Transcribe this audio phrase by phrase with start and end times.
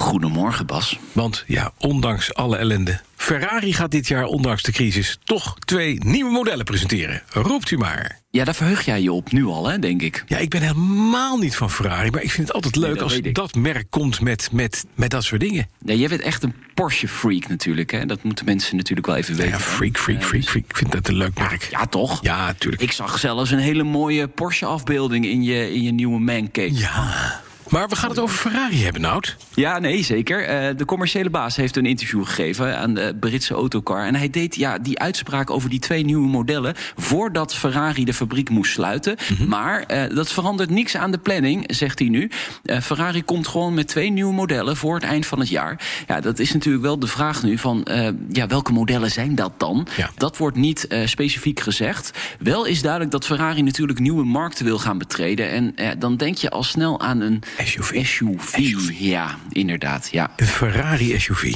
[0.00, 0.98] Goedemorgen, Bas.
[1.12, 3.00] Want ja, ondanks alle ellende...
[3.16, 5.18] Ferrari gaat dit jaar, ondanks de crisis...
[5.24, 7.22] toch twee nieuwe modellen presenteren.
[7.32, 8.18] Roept u maar.
[8.30, 10.24] Ja, daar verheug jij je op nu al, hè, denk ik.
[10.26, 12.10] Ja, ik ben helemaal niet van Ferrari...
[12.10, 15.24] maar ik vind het altijd leuk dat als dat merk komt met, met, met dat
[15.24, 15.68] soort dingen.
[15.84, 18.06] Ja, jij bent echt een Porsche-freak natuurlijk, hè.
[18.06, 19.50] Dat moeten mensen natuurlijk wel even weten.
[19.50, 20.64] Ja, freak, freak, freak, dus- freak.
[20.68, 21.68] Ik vind dat een leuk merk.
[21.70, 22.18] Ja, toch?
[22.22, 22.82] Ja, tuurlijk.
[22.82, 26.74] Ik zag zelfs een hele mooie Porsche-afbeelding in je, in je nieuwe mancave.
[26.74, 27.40] Ja.
[27.70, 29.36] Maar we gaan het over Ferrari hebben, Nout.
[29.54, 30.44] Ja, nee, zeker.
[30.44, 34.06] Eh, de commerciële baas heeft een interview gegeven aan de Britse autocar.
[34.06, 36.74] En hij deed ja, die uitspraak over die twee nieuwe modellen...
[36.96, 39.16] voordat Ferrari de fabriek moest sluiten.
[39.46, 42.30] Maar eh, dat verandert niks aan de planning, zegt hij nu.
[42.62, 46.04] Eh, Ferrari komt gewoon met twee nieuwe modellen voor het eind van het jaar.
[46.06, 47.86] Ja, dat is natuurlijk wel de vraag nu van...
[48.30, 49.86] ja, welke modellen zijn dat dan?
[49.96, 50.10] Ja.
[50.16, 52.18] Dat wordt niet specifiek gezegd.
[52.38, 55.50] Wel is duidelijk dat Ferrari natuurlijk nieuwe markten wil gaan betreden.
[55.50, 58.04] En dan denk je al snel aan een SUV.
[58.04, 58.90] SUV.
[58.98, 60.08] Ja, inderdaad.
[60.10, 60.30] Ja.
[60.36, 61.54] Een Ferrari SUV.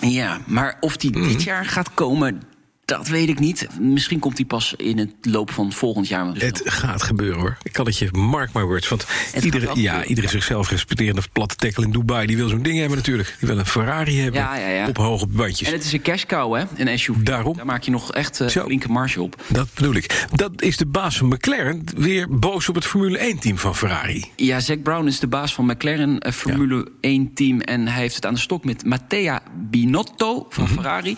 [0.00, 1.28] ja, maar of die Mhm.
[1.28, 2.42] dit jaar gaat komen,
[2.84, 3.66] dat weet ik niet.
[3.80, 6.32] Misschien komt die pas in het loop van volgend jaar.
[6.34, 7.56] Dus Het gaat gebeuren hoor.
[7.62, 8.88] Ik kan het je, mark my words.
[8.88, 9.06] Want
[9.42, 12.26] iedere, ja, iedere zichzelf respecterende platte tekkel in Dubai...
[12.26, 13.36] die wil zo'n ding hebben natuurlijk.
[13.38, 14.88] Die wil een Ferrari hebben Ja, ja, ja.
[14.88, 15.68] op hoge bandjes.
[15.68, 16.64] En het is een cash cow, hè?
[16.84, 17.16] Een SUV.
[17.16, 17.56] Daarom.
[17.56, 18.64] Daar maak je nog echt eh, Zo.
[18.64, 19.42] flinke marge op.
[19.48, 20.26] Dat bedoel ik.
[20.32, 24.24] Dat is de baas van McLaren weer boos op het Formule 1-team van Ferrari.
[24.36, 27.60] Ja, Zack Brown is de baas van McLaren eh, Formule 1-team.
[27.60, 30.72] En hij heeft het aan de stok met Mattea Binotto van Mhm.
[30.72, 31.16] Ferrari.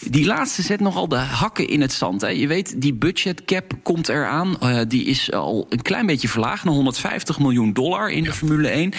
[0.00, 2.20] Die laatste zet nogal de hakken in het zand.
[2.20, 2.28] Hè.
[2.28, 4.60] Je weet, die budgetcap komt eraan.
[4.60, 8.68] Eh, die is al een klein beetje verlaagd naar 150 miljoen dollar in de Formule
[8.68, 8.92] 1.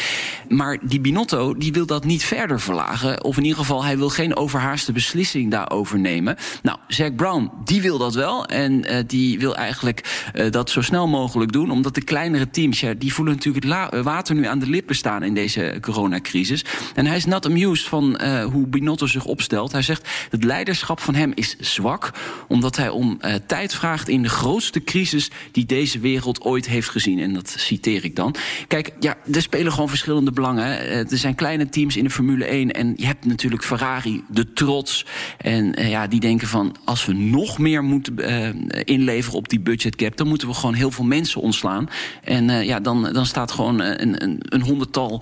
[0.50, 3.24] Maar die Binotto die wil dat niet verder verlagen.
[3.24, 6.36] Of in ieder geval, hij wil geen overhaaste beslissing daarover nemen.
[6.62, 8.46] Nou, Zack Brown, die wil dat wel.
[8.46, 11.72] En eh, die wil eigenlijk eh, dat zo snel mogelijk doen.
[11.72, 15.24] Omdat de kleinere teams, ja, die voelen natuurlijk het water nu aan de lippen staan
[15.24, 16.66] in deze coronacrisis.
[16.96, 19.72] En hij is not amused van hoe Binotto zich opstelt.
[19.72, 21.93] Hij zegt, het leiderschap van hem is zwak.
[22.48, 26.90] Omdat hij om eh, tijd vraagt in de grootste crisis die deze wereld ooit heeft
[26.90, 27.20] gezien.
[27.20, 28.36] En dat citeer ik dan.
[28.68, 30.66] Kijk, ja, er spelen gewoon verschillende belangen.
[30.66, 30.74] hè.
[30.74, 32.72] Eh, Er zijn kleine teams in de Formule 1.
[32.72, 35.06] En je hebt natuurlijk Ferrari, de trots.
[35.38, 38.16] En eh, ja, die denken van, als we nog meer moeten
[38.86, 40.18] inleveren op die budgetcap...
[40.18, 41.90] dan moeten we gewoon heel veel mensen ontslaan.
[42.24, 45.22] En ja, dan, dan staat gewoon een, een, een honderdtal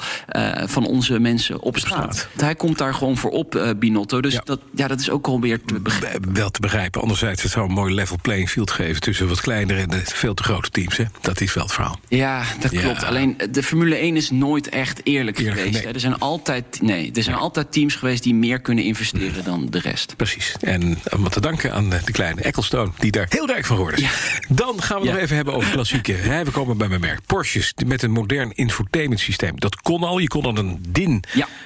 [0.66, 2.28] van onze mensen op straat.
[2.38, 4.22] Hij komt daar gewoon voor op, Binotto.
[4.22, 4.42] Dus Ja.
[4.44, 6.34] Dat, ja, dat is ook alweer te begrijpen.
[6.34, 7.02] Wel te begrijpen.
[7.02, 9.02] Anderzijds, het zou een mooi level playing field geven...
[9.02, 10.98] tussen wat kleinere en de veel te grote teams.
[10.98, 11.04] Hè?
[11.22, 12.00] Dat is wel het verhaal.
[12.08, 12.82] Ja, dat Ja.
[12.82, 13.04] klopt.
[13.04, 15.84] Alleen de Formule 1 is nooit echt eerlijk, Eerlijk, geweest.
[15.84, 15.94] nee.
[15.94, 19.80] Er zijn altijd, nee, er zijn altijd teams geweest die meer kunnen investeren dan de
[19.80, 20.16] rest.
[20.18, 20.56] Precies.
[20.60, 22.92] En om te danken aan eh, de kleine Ecclestone...
[23.00, 24.40] die daar heel rijk van geworden is.
[24.50, 27.20] Dan gaan we nog even hebben over klassieke rijbekomen bij mijn merk.
[27.26, 29.60] Porsches met een modern infotainment systeem.
[29.60, 30.18] Dat kon al.
[30.20, 30.80] Je kon al een.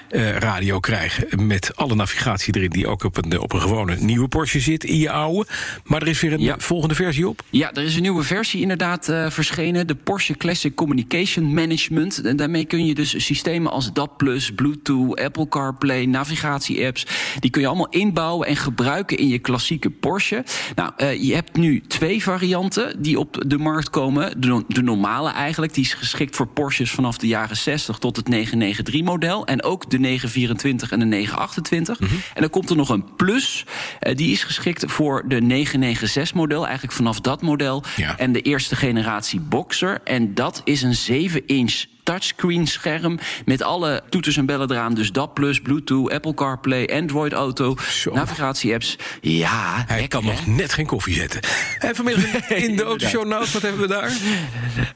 [0.09, 1.47] DIN-radio krijgen...
[1.47, 4.83] met alle navigatie erin die ook op een, op een gewone nieuwe Porsche zit...
[4.85, 5.47] in je oude.
[5.83, 6.55] Maar er is weer een Ja.
[6.59, 7.41] volgende versie op.
[7.49, 9.87] Ja, er is een nieuwe versie inderdaad eh, verschenen.
[9.87, 12.21] De Porsche Classic Communication Management.
[12.21, 14.17] En daarmee kun je dus systemen als DAP+,
[14.55, 17.05] Bluetooth, Apple CarPlay, navigatie-apps...
[17.39, 20.43] die kun je allemaal inbouwen en gebruiken in je klassieke Porsche.
[20.75, 24.41] Nou, eh, je hebt nu twee varianten die op de markt komen.
[24.41, 28.15] De, no- de normale eigenlijk, die is geschikt voor Porsches vanaf de jaren 60 tot
[28.15, 29.45] het 993-model.
[29.45, 31.99] En ook de 924 en de 928.
[31.99, 33.65] En dan komt er nog een Plus.
[33.99, 37.83] eh, die is geschikt voor de 996-model, eigenlijk vanaf dat model.
[37.95, 38.17] Ja.
[38.17, 39.99] En de eerste generatie Boxer.
[40.03, 44.93] En dat is een 7-inch touchscreen scherm met alle toeters en bellen eraan.
[44.93, 45.33] Dus DAP+,
[45.63, 47.75] Bluetooth, Apple CarPlay, Android Auto,
[48.13, 48.97] navigatie-apps.
[49.21, 50.35] Ja, Hij lekker, kan hè?
[50.35, 51.41] nog net geen koffie zetten.
[51.79, 54.11] En vanmiddag in de autoshow, nou, wat hebben we daar?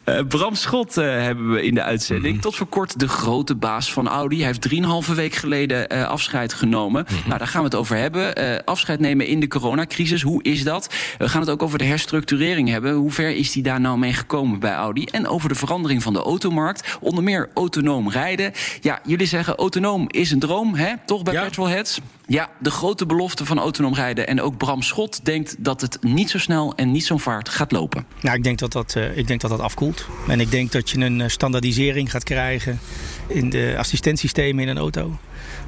[0.04, 2.34] Eh, Bram Schot eh, hebben we in de uitzending.
[2.34, 2.44] Mhm.
[2.44, 4.38] Tot voor kort de grote baas van Audi.
[4.38, 7.06] Hij heeft drieënhalve week geleden eh, afscheid genomen.
[7.08, 7.28] Mhm.
[7.28, 8.64] Nou, daar gaan we het over hebben.
[8.66, 10.22] Afscheid nemen in de coronacrisis.
[10.22, 10.94] Hoe is dat?
[11.18, 12.94] We gaan het ook over de herstructurering hebben.
[12.94, 15.04] Hoe ver is die daar nou mee gekomen bij Audi?
[15.04, 16.98] En over de verandering van de automarkt.
[17.00, 18.52] Onder meer autonoom rijden.
[18.82, 20.94] Ja, jullie zeggen autonoom is een droom, hè?
[21.06, 21.44] Toch bij Ja.
[21.44, 22.00] Petrolheads?
[22.28, 24.28] Ja, de grote belofte van autonoom rijden.
[24.28, 27.72] En ook Bram Schot denkt dat het niet zo snel en niet zo'n vaart gaat
[27.72, 28.06] lopen.
[28.22, 30.06] Nou, ik denk dat dat, eh, ik denk dat dat afkoelt.
[30.28, 32.80] En ik denk dat je een eh, standaardisering gaat krijgen
[33.28, 35.18] in de assistentiesystemen in een auto.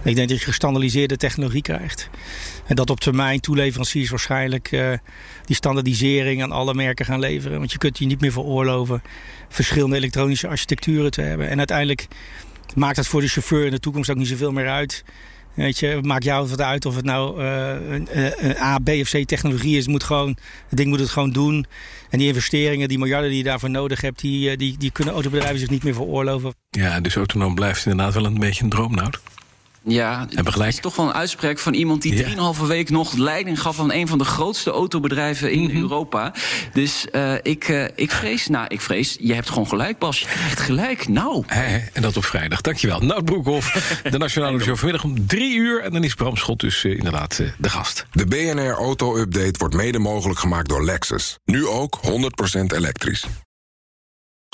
[0.03, 2.09] Ik denk dat je gestandardiseerde technologie krijgt.
[2.65, 4.93] En dat op termijn toeleveranciers waarschijnlijk uh,
[5.45, 7.57] die standaardisering aan alle merken gaan leveren.
[7.57, 9.01] Want je kunt je niet meer veroorloven
[9.49, 11.49] verschillende elektronische architecturen te hebben.
[11.49, 12.07] En uiteindelijk
[12.75, 15.03] maakt het voor de chauffeur in de toekomst ook niet zoveel meer uit.
[15.53, 18.07] Weet je, maakt jou wat uit of het nou uh, een,
[18.45, 19.81] een, A, B of C technologie is.
[19.81, 20.37] Het, moet gewoon,
[20.67, 21.65] het ding moet het gewoon doen.
[22.09, 25.59] En die investeringen, die miljarden die je daarvoor nodig hebt, die, die, die kunnen autobedrijven
[25.59, 26.53] zich niet meer veroorloven.
[26.69, 29.21] Ja, dus autonoom blijft inderdaad wel een beetje een droomnoot.
[29.83, 33.79] Ja, het is toch wel een uitspraak van iemand die drieënhalve week nog leiding gaf
[33.79, 36.33] aan een van de grootste autobedrijven in Europa.
[36.73, 40.19] Dus uh, ik, uh, ik vrees, nou, ik vrees, je hebt gewoon gelijk, Bas.
[40.19, 41.07] Je krijgt gelijk.
[41.07, 41.43] Nou.
[41.47, 42.61] He, en dat op vrijdag.
[42.61, 42.99] Dankjewel.
[42.99, 45.81] Nout Broekhoff, de Nationale Show vanmiddag om drie uur.
[45.81, 48.05] En dan is Bram Schot dus uh, inderdaad de gast.
[48.11, 51.37] De BNR Auto Update wordt mede mogelijk gemaakt door Lexus.
[51.45, 51.99] Nu ook
[52.57, 53.25] 100% elektrisch.